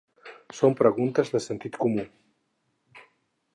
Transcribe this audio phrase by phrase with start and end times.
[0.59, 2.07] Són preguntes de sentit comú.